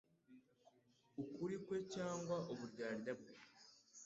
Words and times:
ukuri 1.23 1.55
kwe 1.65 1.77
cyangwa 1.93 2.35
uburyarya 2.51 3.13
bwe» 3.19 3.33